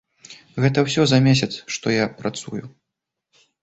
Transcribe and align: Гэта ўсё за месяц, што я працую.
Гэта 0.65 0.85
ўсё 0.87 1.05
за 1.13 1.21
месяц, 1.27 1.51
што 1.77 1.97
я 2.01 2.11
працую. 2.25 2.63